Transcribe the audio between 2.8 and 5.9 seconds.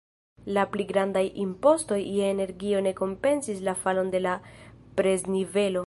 ne kompensis la falon de la preznivelo.